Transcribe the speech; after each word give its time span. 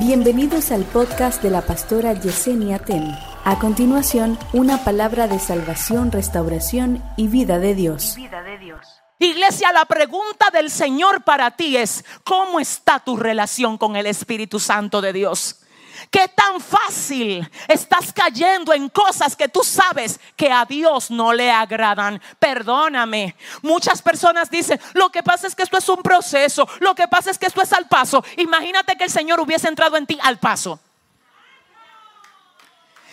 Bienvenidos 0.00 0.72
al 0.72 0.84
podcast 0.84 1.42
de 1.42 1.50
la 1.50 1.60
pastora 1.60 2.14
Yesenia 2.14 2.78
Ten. 2.78 3.14
A 3.44 3.58
continuación, 3.58 4.38
una 4.54 4.82
palabra 4.82 5.28
de 5.28 5.38
salvación, 5.38 6.10
restauración 6.10 7.04
y 7.18 7.28
vida 7.28 7.58
de 7.58 7.74
Dios. 7.74 8.16
Iglesia, 9.18 9.72
la 9.72 9.84
pregunta 9.84 10.48
del 10.54 10.70
Señor 10.70 11.22
para 11.22 11.50
ti 11.50 11.76
es, 11.76 12.02
¿cómo 12.24 12.60
está 12.60 13.00
tu 13.00 13.18
relación 13.18 13.76
con 13.76 13.94
el 13.94 14.06
Espíritu 14.06 14.58
Santo 14.58 15.02
de 15.02 15.12
Dios? 15.12 15.60
¿Qué 16.10 16.28
tan 16.28 16.62
fácil 16.62 16.79
estás 17.68 18.12
cayendo 18.12 18.72
en 18.72 18.88
cosas 18.88 19.36
que 19.36 19.48
tú 19.48 19.62
sabes 19.62 20.20
que 20.36 20.50
a 20.50 20.64
Dios 20.64 21.10
no 21.10 21.32
le 21.32 21.50
agradan? 21.50 22.20
Perdóname. 22.38 23.34
Muchas 23.62 24.02
personas 24.02 24.50
dicen, 24.50 24.80
lo 24.94 25.10
que 25.10 25.22
pasa 25.22 25.46
es 25.46 25.54
que 25.54 25.62
esto 25.62 25.78
es 25.78 25.88
un 25.88 26.02
proceso, 26.02 26.68
lo 26.80 26.94
que 26.94 27.08
pasa 27.08 27.30
es 27.30 27.38
que 27.38 27.46
esto 27.46 27.62
es 27.62 27.72
al 27.72 27.88
paso. 27.88 28.24
Imagínate 28.36 28.96
que 28.96 29.04
el 29.04 29.10
Señor 29.10 29.40
hubiese 29.40 29.68
entrado 29.68 29.96
en 29.96 30.06
ti 30.06 30.18
al 30.22 30.38
paso. 30.38 30.80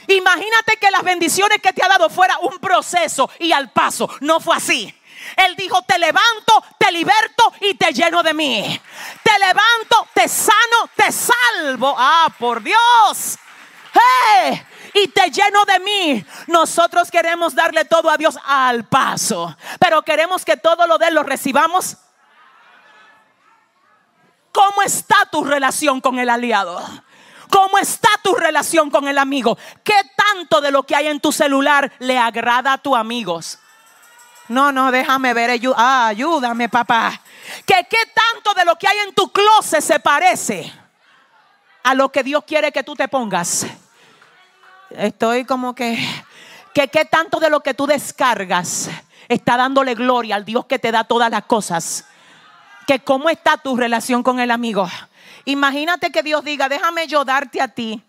Imagínate 0.07 0.77
que 0.77 0.89
las 0.89 1.03
bendiciones 1.03 1.61
que 1.61 1.73
te 1.73 1.83
ha 1.83 1.89
dado 1.89 2.09
fuera 2.09 2.37
un 2.39 2.59
proceso 2.59 3.29
y 3.39 3.51
al 3.51 3.71
paso. 3.71 4.09
No 4.21 4.39
fue 4.39 4.55
así. 4.55 4.93
Él 5.35 5.55
dijo, 5.57 5.81
te 5.81 5.97
levanto, 5.99 6.63
te 6.77 6.91
liberto 6.91 7.53
y 7.61 7.73
te 7.73 7.91
lleno 7.91 8.23
de 8.23 8.33
mí. 8.33 8.81
Te 9.23 9.39
levanto, 9.39 10.07
te 10.13 10.27
sano, 10.27 10.89
te 10.95 11.11
salvo. 11.11 11.93
Ah, 11.97 12.27
por 12.39 12.63
Dios. 12.63 13.37
Y 14.93 15.07
te 15.09 15.29
lleno 15.29 15.63
de 15.65 15.79
mí. 15.79 16.25
Nosotros 16.47 17.11
queremos 17.11 17.53
darle 17.53 17.85
todo 17.85 18.09
a 18.09 18.17
Dios 18.17 18.37
al 18.45 18.85
paso. 18.85 19.55
Pero 19.79 20.01
queremos 20.01 20.43
que 20.43 20.57
todo 20.57 20.87
lo 20.87 20.97
de 20.97 21.07
él 21.07 21.15
lo 21.15 21.23
recibamos. 21.23 21.97
¿Cómo 24.51 24.81
está 24.81 25.17
tu 25.31 25.43
relación 25.43 26.01
con 26.01 26.17
el 26.17 26.29
aliado? 26.29 26.81
¿Cómo 27.49 27.77
está 27.77 28.09
tu 28.23 28.33
relación 28.33 28.89
con 28.89 29.07
el 29.07 29.17
amigo? 29.17 29.57
¿Qué 29.83 29.99
tanto 30.15 30.61
de 30.61 30.71
lo 30.71 30.83
que 30.83 30.95
hay 30.95 31.07
en 31.07 31.19
tu 31.19 31.31
celular 31.31 31.91
le 31.99 32.17
agrada 32.17 32.73
a 32.73 32.77
tus 32.77 32.97
amigos? 32.97 33.59
No, 34.47 34.71
no, 34.71 34.91
déjame 34.91 35.33
ver. 35.33 35.59
Ah, 35.75 36.07
ayúdame, 36.07 36.69
papá. 36.69 37.21
Que 37.65 37.85
qué 37.89 37.99
tanto 38.33 38.53
de 38.53 38.65
lo 38.65 38.75
que 38.77 38.87
hay 38.87 38.97
en 39.07 39.13
tu 39.13 39.31
closet 39.31 39.81
se 39.81 39.99
parece 39.99 40.73
a 41.83 41.93
lo 41.93 42.11
que 42.11 42.23
Dios 42.23 42.43
quiere 42.45 42.71
que 42.71 42.83
tú 42.83 42.95
te 42.95 43.07
pongas. 43.07 43.65
Estoy 44.91 45.45
como 45.45 45.75
que, 45.75 45.97
que 46.73 46.87
qué 46.87 47.05
tanto 47.05 47.39
de 47.39 47.49
lo 47.49 47.61
que 47.61 47.73
tú 47.73 47.87
descargas 47.87 48.89
está 49.27 49.57
dándole 49.57 49.95
gloria 49.95 50.35
al 50.35 50.45
Dios 50.45 50.65
que 50.65 50.79
te 50.79 50.91
da 50.91 51.03
todas 51.03 51.29
las 51.29 51.43
cosas. 51.43 52.05
Que 52.85 52.99
cómo 52.99 53.29
está 53.29 53.57
tu 53.57 53.75
relación 53.75 54.23
con 54.23 54.39
el 54.39 54.51
amigo. 54.51 54.87
Imagínate 55.45 56.11
que 56.11 56.23
Dios 56.23 56.43
diga, 56.43 56.69
déjame 56.69 57.07
yo 57.07 57.25
darte 57.25 57.61
a 57.61 57.67
ti 57.67 58.01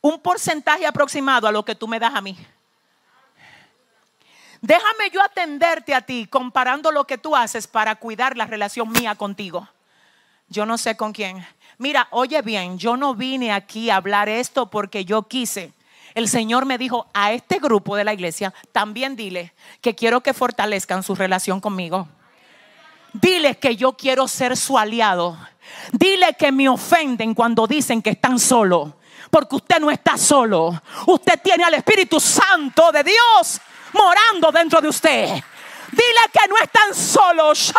un 0.00 0.20
porcentaje 0.20 0.86
aproximado 0.86 1.46
a 1.46 1.52
lo 1.52 1.64
que 1.64 1.74
tú 1.74 1.88
me 1.88 1.98
das 1.98 2.14
a 2.14 2.20
mí. 2.20 2.36
Déjame 4.60 5.10
yo 5.10 5.22
atenderte 5.22 5.94
a 5.94 6.00
ti 6.00 6.26
comparando 6.26 6.90
lo 6.90 7.06
que 7.06 7.18
tú 7.18 7.36
haces 7.36 7.66
para 7.66 7.94
cuidar 7.96 8.36
la 8.36 8.46
relación 8.46 8.90
mía 8.90 9.14
contigo. 9.14 9.68
Yo 10.48 10.66
no 10.66 10.78
sé 10.78 10.96
con 10.96 11.12
quién. 11.12 11.46
Mira, 11.78 12.08
oye 12.10 12.42
bien, 12.42 12.78
yo 12.78 12.96
no 12.96 13.14
vine 13.14 13.52
aquí 13.52 13.90
a 13.90 13.96
hablar 13.96 14.28
esto 14.28 14.70
porque 14.70 15.04
yo 15.04 15.24
quise. 15.24 15.72
El 16.14 16.28
Señor 16.28 16.64
me 16.64 16.78
dijo 16.78 17.08
a 17.12 17.32
este 17.32 17.58
grupo 17.58 17.96
de 17.96 18.04
la 18.04 18.14
iglesia, 18.14 18.54
también 18.72 19.16
dile 19.16 19.52
que 19.80 19.94
quiero 19.94 20.20
que 20.20 20.32
fortalezcan 20.32 21.02
su 21.02 21.14
relación 21.14 21.60
conmigo. 21.60 22.08
Dile 23.12 23.56
que 23.58 23.76
yo 23.76 23.92
quiero 23.92 24.28
ser 24.28 24.56
su 24.56 24.78
aliado. 24.78 25.36
Dile 25.92 26.34
que 26.38 26.52
me 26.52 26.68
ofenden 26.68 27.34
cuando 27.34 27.66
dicen 27.66 28.02
que 28.02 28.10
están 28.10 28.38
solos. 28.38 28.90
Porque 29.30 29.56
usted 29.56 29.80
no 29.80 29.90
está 29.90 30.16
solo. 30.16 30.80
Usted 31.06 31.40
tiene 31.42 31.64
al 31.64 31.74
Espíritu 31.74 32.20
Santo 32.20 32.92
de 32.92 33.02
Dios 33.02 33.60
morando 33.92 34.52
dentro 34.52 34.80
de 34.80 34.88
usted. 34.88 35.28
Dile 35.90 36.20
que 36.32 36.48
no 36.48 36.56
están 36.62 36.94
solos, 36.94 37.72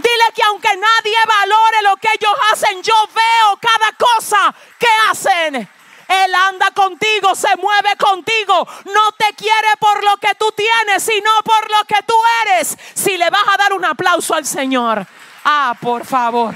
Dile 0.00 0.32
que 0.34 0.42
aunque 0.42 0.68
nadie 0.68 1.16
valore 1.26 1.82
lo 1.82 1.96
que 1.96 2.08
ellos 2.08 2.32
hacen, 2.52 2.82
yo 2.82 2.94
veo 3.14 3.58
cada 3.60 3.92
cosa 3.92 4.54
que 4.78 4.86
hacen. 5.10 5.68
Él 6.10 6.34
anda 6.34 6.70
contigo, 6.72 7.34
se 7.34 7.54
mueve 7.56 7.94
contigo. 7.96 8.66
No 8.86 9.12
te 9.12 9.32
quiere 9.34 9.68
por 9.78 10.02
lo 10.02 10.16
que 10.16 10.34
tú 10.34 10.52
tienes, 10.56 11.02
sino 11.02 11.30
por 11.44 11.70
lo 11.70 11.84
que 11.84 12.02
tú 12.04 12.14
eres. 12.46 12.76
Si 12.94 13.16
le 13.16 13.30
vas 13.30 13.44
a 13.52 13.56
dar 13.56 13.72
un 13.72 13.84
aplauso 13.84 14.34
al 14.34 14.44
Señor. 14.44 15.06
Ah, 15.44 15.76
por 15.80 16.04
favor. 16.04 16.54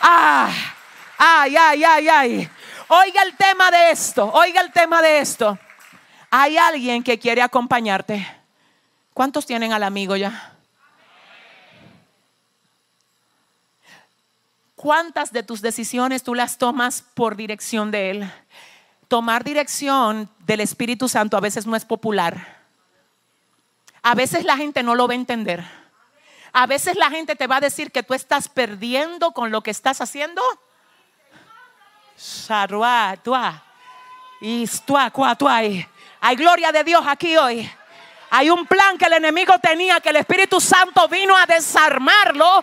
Ah, 0.00 0.48
ay, 1.18 1.56
ay, 1.56 1.84
ay, 1.84 2.08
ay. 2.08 2.50
Oiga 2.88 3.22
el 3.22 3.36
tema 3.36 3.70
de 3.70 3.90
esto. 3.90 4.30
Oiga 4.32 4.60
el 4.60 4.70
tema 4.72 5.02
de 5.02 5.18
esto. 5.18 5.58
Hay 6.30 6.56
alguien 6.56 7.02
que 7.02 7.18
quiere 7.18 7.42
acompañarte. 7.42 8.26
¿Cuántos 9.12 9.46
tienen 9.46 9.72
al 9.72 9.82
amigo 9.82 10.14
ya? 10.14 10.53
¿Cuántas 14.84 15.32
de 15.32 15.42
tus 15.42 15.62
decisiones 15.62 16.22
tú 16.22 16.34
las 16.34 16.58
tomas 16.58 17.00
por 17.14 17.36
dirección 17.36 17.90
de 17.90 18.10
Él? 18.10 18.32
Tomar 19.08 19.42
dirección 19.42 20.28
del 20.40 20.60
Espíritu 20.60 21.08
Santo 21.08 21.38
a 21.38 21.40
veces 21.40 21.66
no 21.66 21.74
es 21.74 21.86
popular. 21.86 22.66
A 24.02 24.14
veces 24.14 24.44
la 24.44 24.58
gente 24.58 24.82
no 24.82 24.94
lo 24.94 25.08
va 25.08 25.14
a 25.14 25.16
entender. 25.16 25.64
A 26.52 26.66
veces 26.66 26.96
la 26.96 27.08
gente 27.08 27.34
te 27.34 27.46
va 27.46 27.56
a 27.56 27.60
decir 27.60 27.92
que 27.92 28.02
tú 28.02 28.12
estás 28.12 28.50
perdiendo 28.50 29.32
con 29.32 29.50
lo 29.50 29.62
que 29.62 29.70
estás 29.70 30.02
haciendo. 30.02 30.42
Hay 36.20 36.36
gloria 36.36 36.72
de 36.72 36.84
Dios 36.84 37.02
aquí 37.08 37.38
hoy. 37.38 37.70
Hay 38.28 38.50
un 38.50 38.66
plan 38.66 38.98
que 38.98 39.06
el 39.06 39.14
enemigo 39.14 39.54
tenía, 39.60 40.00
que 40.00 40.10
el 40.10 40.16
Espíritu 40.16 40.60
Santo 40.60 41.08
vino 41.08 41.34
a 41.34 41.46
desarmarlo. 41.46 42.62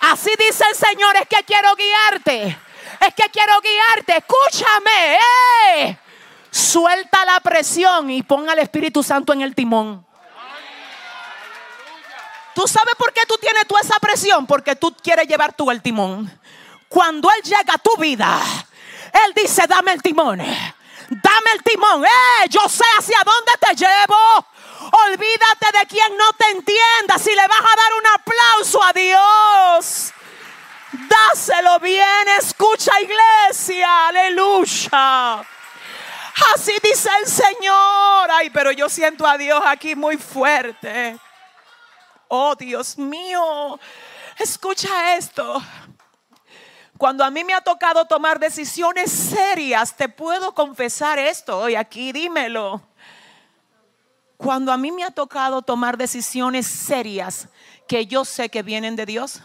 Así 0.00 0.30
dice 0.38 0.64
el 0.68 0.76
Señor, 0.76 1.16
es 1.16 1.28
que 1.28 1.44
quiero 1.44 1.74
guiarte. 1.76 2.58
Es 3.00 3.14
que 3.14 3.30
quiero 3.30 3.60
guiarte. 3.60 4.16
Escúchame. 4.16 5.18
Suelta 6.50 7.24
la 7.24 7.38
presión 7.40 8.10
y 8.10 8.22
ponga 8.24 8.52
al 8.52 8.58
Espíritu 8.58 9.02
Santo 9.04 9.32
en 9.32 9.42
el 9.42 9.54
timón. 9.54 10.04
¿Tú 12.54 12.66
sabes 12.66 12.94
por 12.98 13.12
qué 13.12 13.20
tú 13.28 13.36
tienes 13.40 13.68
tú 13.68 13.76
esa 13.80 14.00
presión? 14.00 14.46
Porque 14.46 14.74
tú 14.74 14.92
quieres 15.00 15.28
llevar 15.28 15.52
tú 15.52 15.70
el 15.70 15.80
timón. 15.80 16.28
Cuando 16.88 17.30
Él 17.30 17.42
llega 17.44 17.74
a 17.74 17.78
tu 17.78 17.96
vida, 17.98 18.40
Él 19.12 19.32
dice, 19.34 19.64
dame 19.68 19.92
el 19.92 20.02
timón. 20.02 20.38
Dame 20.38 21.50
el 21.54 21.62
timón. 21.62 22.04
Eh, 22.04 22.48
yo 22.50 22.68
sé 22.68 22.84
hacia 22.98 23.18
dónde 23.24 23.52
te 23.60 23.74
llevo. 23.76 24.46
Olvídate 24.90 25.78
de 25.78 25.86
quien 25.86 26.16
no 26.16 26.32
te 26.32 26.50
entienda. 26.50 27.18
Si 27.18 27.30
le 27.30 27.46
vas 27.46 27.60
a 27.60 27.76
dar 27.76 27.92
un 27.98 28.06
aplauso 28.14 28.82
a 28.82 28.92
Dios, 28.92 30.12
dáselo 31.08 31.78
bien. 31.80 32.28
Escucha, 32.38 32.92
iglesia. 33.00 34.08
Aleluya. 34.08 35.44
Así 36.54 36.72
dice 36.82 37.10
el 37.20 37.26
Señor. 37.26 38.30
Ay, 38.30 38.50
pero 38.50 38.70
yo 38.72 38.88
siento 38.88 39.26
a 39.26 39.36
Dios 39.36 39.62
aquí 39.66 39.94
muy 39.94 40.16
fuerte. 40.16 41.18
Oh, 42.28 42.54
Dios 42.54 42.96
mío. 42.98 43.78
Escucha 44.38 45.16
esto. 45.16 45.62
Cuando 46.96 47.24
a 47.24 47.30
mí 47.30 47.44
me 47.44 47.54
ha 47.54 47.60
tocado 47.60 48.04
tomar 48.06 48.38
decisiones 48.38 49.10
serias, 49.10 49.96
te 49.96 50.08
puedo 50.08 50.52
confesar 50.52 51.18
esto 51.18 51.58
hoy 51.58 51.76
aquí, 51.76 52.12
dímelo. 52.12 52.82
Cuando 54.38 54.72
a 54.72 54.78
mí 54.78 54.92
me 54.92 55.02
ha 55.04 55.10
tocado 55.10 55.62
tomar 55.62 55.98
decisiones 55.98 56.66
serias 56.66 57.48
que 57.88 58.06
yo 58.06 58.24
sé 58.24 58.48
que 58.48 58.62
vienen 58.62 58.94
de 58.94 59.04
Dios, 59.04 59.42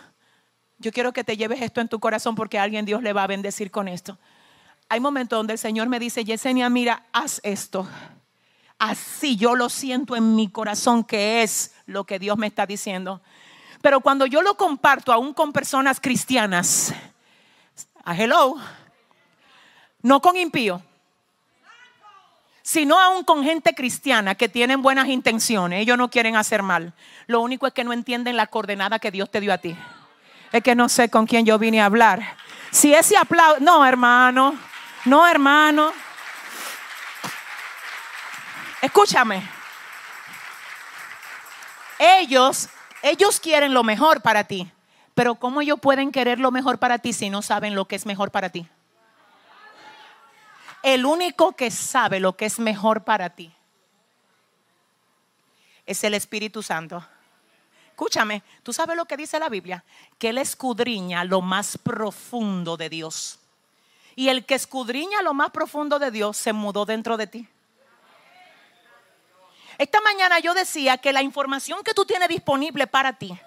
yo 0.78 0.92
quiero 0.92 1.12
que 1.14 1.24
te 1.24 1.36
lleves 1.36 1.62
esto 1.62 1.82
en 1.82 1.90
tu 1.90 2.00
corazón 2.00 2.36
porque 2.36 2.60
alguien 2.60 2.86
Dios 2.86 3.02
le 3.02 3.12
va 3.12 3.24
a 3.24 3.28
bendecir 3.28 3.72
con 3.72 3.88
esto. 3.88 4.20
Hay 4.90 5.00
momentos 5.00 5.38
donde 5.38 5.54
el 5.54 5.60
Señor 5.60 5.90
me 5.90 6.00
dice, 6.00 6.24
Yesenia, 6.24 6.70
mira, 6.70 7.08
haz 7.12 7.42
esto. 7.44 7.88
Así 8.78 9.36
yo 9.36 9.56
lo 9.56 9.68
siento 9.70 10.16
en 10.16 10.36
mi 10.36 10.48
corazón 10.48 11.04
que 11.04 11.42
es 11.42 11.74
lo 11.88 12.04
que 12.04 12.20
Dios 12.20 12.38
me 12.38 12.46
está 12.46 12.68
diciendo. 12.68 13.22
Pero 13.82 14.00
cuando 14.00 14.28
yo 14.28 14.44
lo 14.44 14.56
comparto 14.58 15.12
aún 15.12 15.34
con 15.34 15.52
personas 15.52 16.00
cristianas, 16.00 16.94
a 18.04 18.16
hello. 18.16 18.58
No 20.04 20.22
con 20.22 20.38
impío. 20.38 20.84
Sino 22.64 23.00
aún 23.00 23.24
con 23.24 23.44
gente 23.44 23.76
cristiana 23.76 24.36
que 24.36 24.50
tienen 24.50 24.82
buenas 24.82 25.10
intenciones. 25.10 25.82
Ellos 25.82 25.98
no 25.98 26.10
quieren 26.10 26.36
hacer 26.36 26.64
mal. 26.64 26.94
Lo 27.28 27.42
único 27.42 27.68
es 27.68 27.74
que 27.74 27.84
no 27.84 27.94
entienden 27.94 28.38
la 28.38 28.48
coordenada 28.48 29.00
que 29.00 29.12
Dios 29.12 29.30
te 29.30 29.42
dio 29.42 29.54
a 29.54 29.58
ti. 29.60 29.78
Es 30.52 30.64
que 30.64 30.74
no 30.74 30.90
sé 30.90 31.10
con 31.10 31.28
quién 31.28 31.46
yo 31.46 31.60
vine 31.60 31.82
a 31.82 31.86
hablar. 31.86 32.38
Si 32.72 32.94
ese 32.94 33.18
aplauso. 33.18 33.60
No, 33.60 33.86
hermano. 33.86 34.56
No, 35.06 35.28
hermano. 35.28 35.92
Escúchame. 38.82 39.44
Ellos, 42.00 42.70
ellos 43.02 43.40
quieren 43.40 43.74
lo 43.74 43.84
mejor 43.84 44.22
para 44.22 44.46
ti. 44.46 44.72
Pero 45.16 45.36
¿cómo 45.36 45.62
ellos 45.62 45.80
pueden 45.80 46.12
querer 46.12 46.40
lo 46.40 46.52
mejor 46.52 46.80
para 46.80 47.00
ti 47.00 47.14
si 47.14 47.30
no 47.30 47.42
saben 47.42 47.76
lo 47.76 47.86
que 47.86 47.96
es 47.96 48.06
mejor 48.06 48.32
para 48.32 48.50
ti? 48.50 48.68
El 50.84 51.06
único 51.06 51.54
que 51.54 51.72
sabe 51.72 52.20
lo 52.20 52.36
que 52.36 52.46
es 52.46 52.60
mejor 52.60 53.06
para 53.06 53.30
ti 53.30 53.52
es 55.86 56.04
el 56.04 56.14
Espíritu 56.14 56.62
Santo. 56.62 57.04
Escúchame, 57.88 58.44
¿tú 58.64 58.74
sabes 58.74 58.98
lo 58.98 59.06
que 59.06 59.16
dice 59.16 59.40
la 59.40 59.48
Biblia? 59.48 59.84
Que 60.20 60.30
Él 60.30 60.38
escudriña 60.38 61.24
lo 61.24 61.42
más 61.42 61.78
profundo 61.78 62.76
de 62.76 62.90
Dios. 62.90 63.40
Y 64.16 64.28
el 64.28 64.46
que 64.46 64.56
escudriña 64.56 65.22
lo 65.22 65.34
más 65.34 65.52
profundo 65.52 66.00
de 66.00 66.12
Dios 66.12 66.36
se 66.36 66.52
mudó 66.52 66.86
dentro 66.86 67.16
de 67.16 67.28
ti. 67.28 67.48
Esta 69.78 70.02
mañana 70.02 70.40
yo 70.40 70.54
decía 70.54 70.98
que 70.98 71.14
la 71.14 71.22
información 71.22 71.82
que 71.84 71.94
tú 71.94 72.06
tienes 72.06 72.28
disponible 72.28 72.88
para 72.88 73.14
ti 73.14 73.38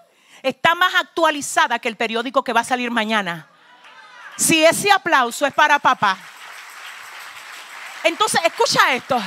está 0.43 0.75
más 0.75 0.95
actualizada 0.95 1.79
que 1.79 1.89
el 1.89 1.97
periódico 1.97 2.43
que 2.43 2.53
va 2.53 2.61
a 2.61 2.65
salir 2.65 2.91
mañana. 2.91 3.49
Si 4.37 4.65
ese 4.65 4.91
aplauso 4.91 5.47
es 5.47 5.53
para 5.53 5.79
papá. 5.79 6.19
Entonces, 8.07 8.41
escucha 8.45 8.95
esto. 8.95 9.21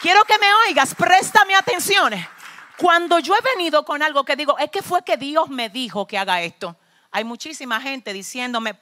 Quiero 0.00 0.24
que 0.24 0.38
me 0.38 0.46
oigas, 0.68 0.94
préstame 0.94 1.56
atención. 1.56 2.12
Cuando 2.76 3.18
yo 3.18 3.34
he 3.34 3.56
venido 3.56 3.84
con 3.84 4.00
algo 4.00 4.24
que 4.24 4.36
digo, 4.36 4.56
es 4.58 4.70
que 4.70 4.80
fue 4.80 5.02
que 5.02 5.16
Dios 5.16 5.48
me 5.48 5.68
dijo 5.68 6.06
que 6.06 6.16
haga 6.16 6.40
esto. 6.40 6.76
Hay 7.10 7.24
muchísima 7.24 7.80
gente 7.80 8.12
diciéndome, 8.12 8.78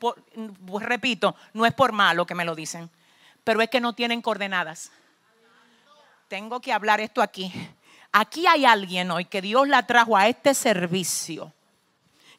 repito, 0.80 1.34
no 1.54 1.64
es 1.64 1.72
por 1.72 1.92
malo 1.92 2.26
que 2.26 2.34
me 2.34 2.44
lo 2.44 2.54
dicen, 2.54 2.90
pero 3.44 3.62
es 3.62 3.70
que 3.70 3.80
no 3.80 3.94
tienen 3.94 4.20
coordenadas. 4.20 4.90
Tengo 6.28 6.60
que 6.60 6.72
hablar 6.72 7.00
esto 7.00 7.22
aquí. 7.22 7.50
Aquí 8.12 8.46
hay 8.46 8.66
alguien 8.66 9.10
hoy 9.10 9.24
que 9.24 9.40
Dios 9.40 9.68
la 9.68 9.86
trajo 9.86 10.18
a 10.18 10.28
este 10.28 10.52
servicio, 10.52 11.54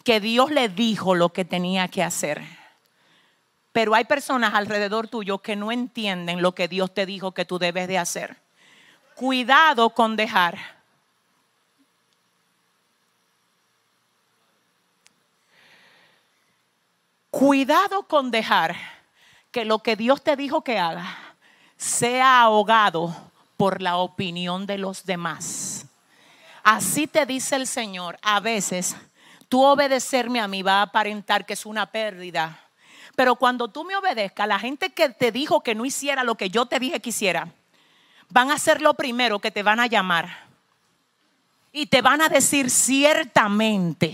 que 0.04 0.20
Dios 0.20 0.52
le 0.52 0.70
dijo 0.70 1.16
lo 1.16 1.30
que 1.30 1.46
tenía 1.46 1.88
que 1.88 2.04
hacer. 2.04 2.44
Pero 3.72 3.94
hay 3.94 4.06
personas 4.06 4.54
alrededor 4.54 5.08
tuyo 5.08 5.40
que 5.40 5.56
no 5.56 5.72
entienden 5.72 6.42
lo 6.42 6.54
que 6.54 6.68
Dios 6.68 6.94
te 6.94 7.06
dijo 7.06 7.34
que 7.34 7.46
tú 7.46 7.60
debes 7.60 7.88
de 7.88 7.98
hacer. 7.98 8.38
Cuidado 9.16 9.90
con 9.92 10.16
dejar. 10.16 10.58
Cuidado 17.30 18.04
con 18.04 18.32
dejar 18.32 18.76
que 19.52 19.66
lo 19.66 19.80
que 19.80 19.96
Dios 19.96 20.24
te 20.24 20.36
dijo 20.36 20.64
que 20.64 20.80
haga 20.80 21.18
sea 21.78 22.42
ahogado 22.42 23.16
por 23.58 23.82
la 23.82 23.98
opinión 23.98 24.66
de 24.66 24.78
los 24.78 25.06
demás. 25.06 25.86
Así 26.64 27.08
te 27.08 27.26
dice 27.26 27.56
el 27.56 27.68
Señor. 27.68 28.18
A 28.22 28.40
veces 28.40 28.96
tú 29.48 29.64
obedecerme 29.64 30.40
a 30.40 30.48
mí 30.48 30.64
va 30.64 30.80
a 30.80 30.84
aparentar 30.84 31.46
que 31.46 31.54
es 31.54 31.66
una 31.66 31.86
pérdida 31.86 32.67
pero 33.18 33.36
cuando 33.36 33.68
tú 33.68 33.84
me 33.84 33.96
obedezcas, 33.96 34.48
la 34.48 34.60
gente 34.60 34.92
que 34.92 35.10
te 35.10 35.32
dijo 35.32 35.64
que 35.64 35.74
no 35.74 35.86
hiciera 35.86 36.24
lo 36.24 36.36
que 36.36 36.52
yo 36.52 36.68
te 36.68 36.78
dije 36.78 37.00
que 37.00 37.10
hiciera, 37.10 37.48
van 38.30 38.52
a 38.52 38.60
ser 38.60 38.80
lo 38.80 38.94
primero 38.94 39.40
que 39.40 39.50
te 39.50 39.64
van 39.64 39.80
a 39.80 39.88
llamar. 39.88 40.46
Y 41.72 41.88
te 41.88 42.04
van 42.04 42.22
a 42.22 42.30
decir 42.30 42.70
ciertamente, 42.70 44.14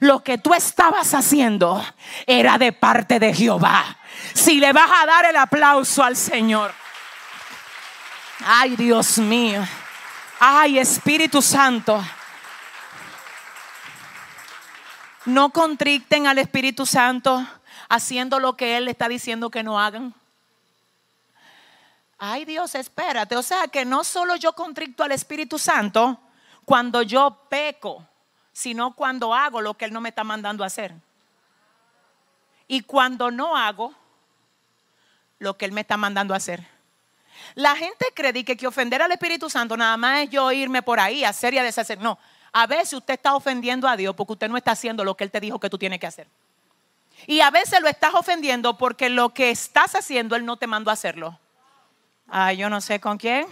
lo 0.00 0.22
que 0.22 0.36
tú 0.36 0.52
estabas 0.52 1.14
haciendo 1.14 1.82
era 2.26 2.58
de 2.58 2.72
parte 2.72 3.18
de 3.18 3.32
Jehová. 3.32 3.96
Si 4.34 4.60
le 4.60 4.70
vas 4.74 4.90
a 5.02 5.06
dar 5.06 5.24
el 5.24 5.36
aplauso 5.36 6.02
al 6.02 6.14
Señor. 6.14 6.74
Ay, 8.44 8.76
Dios 8.76 9.16
mío. 9.16 9.66
Ay, 10.38 10.78
Espíritu 10.78 11.40
Santo. 11.40 12.04
No 15.24 15.48
contricten 15.48 16.26
al 16.26 16.36
Espíritu 16.36 16.84
Santo 16.84 17.48
haciendo 17.88 18.38
lo 18.40 18.56
que 18.56 18.76
Él 18.76 18.86
le 18.86 18.90
está 18.90 19.08
diciendo 19.08 19.50
que 19.50 19.62
no 19.62 19.80
hagan? 19.80 20.14
Ay 22.18 22.44
Dios, 22.44 22.74
espérate. 22.74 23.36
O 23.36 23.42
sea 23.42 23.68
que 23.68 23.84
no 23.84 24.04
solo 24.04 24.36
yo 24.36 24.54
contricto 24.54 25.04
al 25.04 25.12
Espíritu 25.12 25.58
Santo 25.58 26.18
cuando 26.64 27.02
yo 27.02 27.46
peco, 27.48 28.06
sino 28.52 28.94
cuando 28.94 29.34
hago 29.34 29.60
lo 29.60 29.74
que 29.74 29.84
Él 29.84 29.92
no 29.92 30.00
me 30.00 30.08
está 30.08 30.24
mandando 30.24 30.64
a 30.64 30.68
hacer. 30.68 30.94
Y 32.66 32.80
cuando 32.82 33.30
no 33.30 33.56
hago 33.56 33.94
lo 35.38 35.56
que 35.56 35.66
Él 35.66 35.72
me 35.72 35.82
está 35.82 35.96
mandando 35.96 36.34
a 36.34 36.38
hacer. 36.38 36.66
La 37.54 37.76
gente 37.76 38.06
cree 38.14 38.44
que, 38.44 38.56
que 38.56 38.66
ofender 38.66 39.02
al 39.02 39.12
Espíritu 39.12 39.50
Santo 39.50 39.76
nada 39.76 39.96
más 39.96 40.22
es 40.22 40.30
yo 40.30 40.50
irme 40.50 40.82
por 40.82 40.98
ahí 40.98 41.22
a 41.22 41.28
hacer 41.28 41.52
y 41.54 41.58
a 41.58 41.62
deshacer. 41.62 42.00
No, 42.00 42.18
a 42.50 42.66
veces 42.66 42.94
usted 42.94 43.14
está 43.14 43.34
ofendiendo 43.34 43.86
a 43.86 43.96
Dios 43.96 44.14
porque 44.16 44.32
usted 44.32 44.48
no 44.48 44.56
está 44.56 44.72
haciendo 44.72 45.04
lo 45.04 45.14
que 45.14 45.24
Él 45.24 45.30
te 45.30 45.40
dijo 45.40 45.60
que 45.60 45.68
tú 45.68 45.76
tienes 45.76 46.00
que 46.00 46.06
hacer. 46.06 46.26
Y 47.26 47.40
a 47.40 47.50
veces 47.50 47.80
lo 47.80 47.88
estás 47.88 48.14
ofendiendo 48.14 48.76
porque 48.76 49.08
lo 49.08 49.32
que 49.32 49.50
estás 49.50 49.94
haciendo 49.94 50.36
Él 50.36 50.44
no 50.44 50.58
te 50.58 50.66
mandó 50.66 50.90
a 50.90 50.94
hacerlo. 50.94 51.38
Ay, 52.28 52.58
yo 52.58 52.68
no 52.68 52.80
sé 52.80 53.00
con 53.00 53.16
quién. 53.16 53.46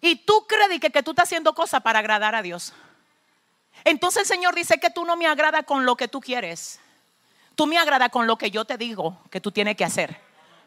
Y 0.00 0.16
tú 0.16 0.46
crees 0.48 0.80
que, 0.80 0.90
que 0.90 1.02
tú 1.02 1.10
estás 1.10 1.24
haciendo 1.24 1.54
cosas 1.54 1.82
para 1.82 1.98
agradar 1.98 2.34
a 2.34 2.42
Dios. 2.42 2.72
Entonces 3.84 4.22
el 4.22 4.26
Señor 4.26 4.54
dice 4.54 4.78
que 4.78 4.90
tú 4.90 5.04
no 5.04 5.16
me 5.16 5.26
agrada 5.26 5.62
con 5.62 5.84
lo 5.84 5.96
que 5.96 6.08
tú 6.08 6.20
quieres. 6.20 6.80
Tú 7.54 7.66
me 7.66 7.78
agrada 7.78 8.08
con 8.08 8.26
lo 8.26 8.38
que 8.38 8.50
yo 8.50 8.64
te 8.64 8.78
digo 8.78 9.20
que 9.30 9.40
tú 9.40 9.52
tienes 9.52 9.76
que 9.76 9.84
hacer. 9.84 10.18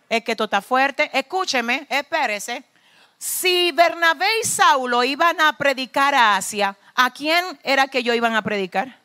Es 0.09 0.23
que 0.23 0.35
tú 0.35 0.43
estás 0.43 0.65
fuerte. 0.65 1.09
Escúcheme, 1.17 1.87
espérese. 1.89 2.63
Si 3.17 3.71
Bernabé 3.71 4.27
y 4.41 4.45
Saulo 4.45 5.03
iban 5.03 5.39
a 5.41 5.57
predicar 5.57 6.13
a 6.13 6.35
Asia, 6.35 6.77
¿a 6.93 7.11
quién 7.11 7.59
era 7.63 7.87
que 7.87 7.99
ellos 7.99 8.15
iban 8.15 8.35
a 8.35 8.41
predicar? 8.41 8.99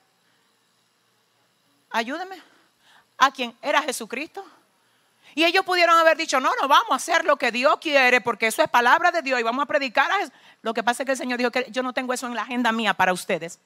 Ayúdeme 1.90 2.48
a 3.18 3.30
quien 3.30 3.56
era 3.60 3.82
Jesucristo. 3.82 4.44
Y 5.34 5.44
ellos 5.44 5.64
pudieron 5.64 5.96
haber 5.98 6.16
dicho, 6.16 6.40
no, 6.40 6.50
no, 6.60 6.66
vamos 6.68 6.90
a 6.90 6.94
hacer 6.94 7.24
lo 7.24 7.36
que 7.36 7.52
Dios 7.52 7.78
quiere, 7.80 8.20
porque 8.20 8.46
eso 8.46 8.62
es 8.62 8.68
palabra 8.68 9.10
de 9.10 9.22
Dios 9.22 9.38
y 9.38 9.42
vamos 9.42 9.62
a 9.62 9.66
predicar. 9.66 10.10
A 10.10 10.16
Lo 10.62 10.72
que 10.72 10.82
pasa 10.82 11.02
es 11.02 11.06
que 11.06 11.12
el 11.12 11.18
Señor 11.18 11.38
dijo 11.38 11.50
que 11.50 11.66
yo 11.70 11.82
no 11.82 11.92
tengo 11.92 12.12
eso 12.12 12.26
en 12.26 12.34
la 12.34 12.42
agenda 12.42 12.72
mía 12.72 12.94
para 12.94 13.12
ustedes. 13.12 13.60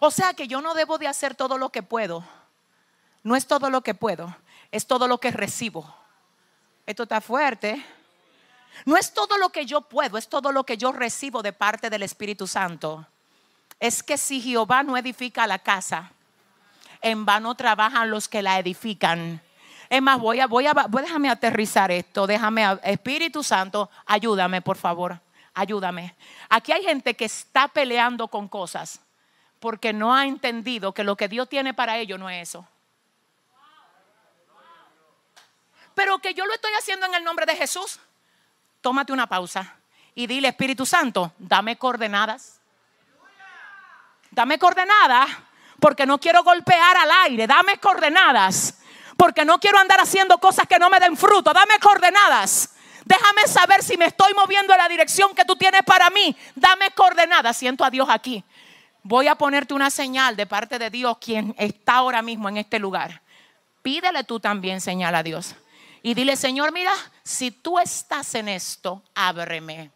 O 0.00 0.10
sea 0.10 0.34
que 0.34 0.46
yo 0.46 0.60
no 0.60 0.74
debo 0.74 0.98
de 0.98 1.08
hacer 1.08 1.34
todo 1.34 1.58
lo 1.58 1.70
que 1.70 1.82
puedo. 1.82 2.24
No 3.22 3.36
es 3.36 3.46
todo 3.46 3.68
lo 3.68 3.82
que 3.82 3.94
puedo, 3.94 4.34
es 4.70 4.86
todo 4.86 5.08
lo 5.08 5.18
que 5.18 5.30
recibo. 5.30 5.94
Esto 6.86 7.02
está 7.02 7.20
fuerte. 7.20 7.84
No 8.84 8.96
es 8.96 9.12
todo 9.12 9.36
lo 9.36 9.50
que 9.50 9.66
yo 9.66 9.82
puedo, 9.82 10.16
es 10.16 10.28
todo 10.28 10.52
lo 10.52 10.64
que 10.64 10.76
yo 10.76 10.92
recibo 10.92 11.42
de 11.42 11.52
parte 11.52 11.90
del 11.90 12.02
Espíritu 12.02 12.46
Santo. 12.46 13.06
Es 13.78 14.02
que 14.02 14.16
si 14.16 14.40
Jehová 14.40 14.82
no 14.82 14.96
edifica 14.96 15.46
la 15.46 15.58
casa, 15.58 16.12
en 17.02 17.24
vano 17.24 17.54
trabajan 17.54 18.10
los 18.10 18.28
que 18.28 18.42
la 18.42 18.58
edifican. 18.58 19.40
Es 19.88 20.02
más, 20.02 20.20
voy 20.20 20.40
a, 20.40 20.46
voy 20.46 20.66
a, 20.66 20.74
déjame 20.88 21.28
aterrizar 21.30 21.90
esto, 21.90 22.26
déjame, 22.26 22.64
Espíritu 22.84 23.42
Santo, 23.42 23.90
ayúdame, 24.06 24.62
por 24.62 24.76
favor, 24.76 25.20
ayúdame. 25.52 26.14
Aquí 26.48 26.72
hay 26.72 26.84
gente 26.84 27.14
que 27.14 27.24
está 27.24 27.68
peleando 27.68 28.28
con 28.28 28.48
cosas 28.48 29.00
porque 29.58 29.92
no 29.92 30.14
ha 30.14 30.26
entendido 30.26 30.92
que 30.92 31.04
lo 31.04 31.16
que 31.16 31.28
Dios 31.28 31.48
tiene 31.48 31.74
para 31.74 31.98
ellos 31.98 32.18
no 32.18 32.30
es 32.30 32.48
eso. 32.48 32.66
Pero 35.94 36.18
que 36.20 36.34
yo 36.34 36.46
lo 36.46 36.54
estoy 36.54 36.70
haciendo 36.78 37.06
en 37.06 37.14
el 37.14 37.24
nombre 37.24 37.44
de 37.44 37.56
Jesús. 37.56 37.98
Tómate 38.80 39.12
una 39.12 39.26
pausa 39.26 39.76
y 40.14 40.26
dile, 40.26 40.48
Espíritu 40.48 40.86
Santo, 40.86 41.32
dame 41.38 41.76
coordenadas. 41.76 42.60
Dame 44.30 44.58
coordenadas 44.58 45.28
porque 45.80 46.06
no 46.06 46.18
quiero 46.18 46.44
golpear 46.44 46.96
al 46.96 47.10
aire. 47.24 47.46
Dame 47.46 47.78
coordenadas. 47.78 48.78
Porque 49.16 49.44
no 49.44 49.58
quiero 49.58 49.78
andar 49.78 50.00
haciendo 50.00 50.38
cosas 50.38 50.66
que 50.66 50.78
no 50.78 50.88
me 50.88 51.00
den 51.00 51.16
fruto. 51.16 51.52
Dame 51.52 51.78
coordenadas. 51.80 52.70
Déjame 53.04 53.48
saber 53.48 53.82
si 53.82 53.96
me 53.96 54.04
estoy 54.04 54.32
moviendo 54.34 54.72
en 54.72 54.78
la 54.78 54.88
dirección 54.88 55.34
que 55.34 55.44
tú 55.44 55.56
tienes 55.56 55.82
para 55.82 56.10
mí. 56.10 56.36
Dame 56.54 56.90
coordenadas. 56.92 57.56
Siento 57.56 57.84
a 57.84 57.90
Dios 57.90 58.08
aquí. 58.08 58.44
Voy 59.02 59.28
a 59.28 59.34
ponerte 59.34 59.74
una 59.74 59.90
señal 59.90 60.36
de 60.36 60.46
parte 60.46 60.78
de 60.78 60.90
Dios, 60.90 61.16
quien 61.18 61.54
está 61.58 61.94
ahora 61.94 62.20
mismo 62.20 62.48
en 62.48 62.58
este 62.58 62.78
lugar. 62.78 63.22
Pídele 63.82 64.24
tú 64.24 64.38
también 64.38 64.80
señal 64.80 65.14
a 65.14 65.22
Dios. 65.22 65.54
Y 66.02 66.14
dile, 66.14 66.36
Señor, 66.36 66.72
mira, 66.72 66.92
si 67.22 67.50
tú 67.50 67.78
estás 67.78 68.34
en 68.34 68.48
esto, 68.48 69.02
ábreme. 69.14 69.90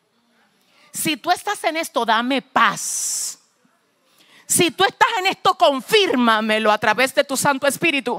Si 0.93 1.17
tú 1.17 1.31
estás 1.31 1.63
en 1.65 1.77
esto, 1.77 2.05
dame 2.05 2.41
paz. 2.41 3.44
Si 4.55 4.71
tú 4.71 4.85
estás 4.85 5.09
en 5.19 5.27
esto, 5.27 5.55
confírmamelo 5.59 6.71
a 6.71 6.79
través 6.79 7.13
de 7.13 7.25
tu 7.25 7.37
Santo 7.37 7.67
Espíritu. 7.67 8.17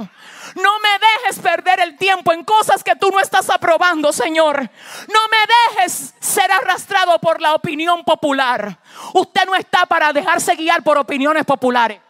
No 0.56 0.80
me 0.80 0.90
dejes 1.00 1.40
perder 1.42 1.80
el 1.80 1.96
tiempo 1.96 2.34
en 2.34 2.44
cosas 2.44 2.84
que 2.84 2.94
tú 2.98 3.10
no 3.10 3.22
estás 3.22 3.50
aprobando, 3.50 4.12
Señor. 4.12 4.60
No 4.60 5.20
me 5.32 5.78
dejes 5.78 6.14
ser 6.20 6.52
arrastrado 6.52 7.20
por 7.20 7.40
la 7.40 7.56
opinión 7.56 8.04
popular. 8.04 8.78
Usted 9.14 9.46
no 9.46 9.56
está 9.56 9.86
para 9.86 10.12
dejarse 10.12 10.56
guiar 10.56 10.84
por 10.84 10.98
opiniones 10.98 11.46
populares. 11.46 12.02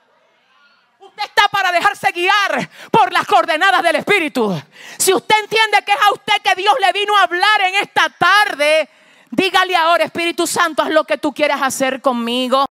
Usted 0.99 1.23
está 1.23 1.47
para 1.49 1.71
dejarse 1.71 2.11
guiar 2.11 2.67
por 2.89 3.13
las 3.13 3.27
coordenadas 3.27 3.83
del 3.83 3.97
Espíritu. 3.97 4.59
Si 4.97 5.13
usted 5.13 5.35
entiende 5.43 5.83
que 5.85 5.91
es 5.91 5.99
a 6.01 6.13
usted 6.13 6.41
que 6.43 6.59
Dios 6.59 6.73
le 6.81 6.91
vino 6.93 7.15
a 7.15 7.25
hablar 7.25 7.61
en 7.67 7.75
esta 7.75 8.09
tarde, 8.09 8.89
diga 9.29 9.59
Dale 9.59 9.75
ahora, 9.75 10.03
Espíritu 10.03 10.47
Santo, 10.47 10.81
haz 10.81 10.89
lo 10.89 11.03
que 11.03 11.19
tú 11.19 11.31
quieras 11.31 11.61
hacer 11.61 12.01
conmigo. 12.01 12.65